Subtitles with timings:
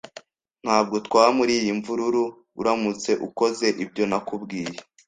[0.63, 2.23] Ntabwo twaba muriyi mvururu
[2.59, 4.75] uramutse ukoze ibyo nakubwiye.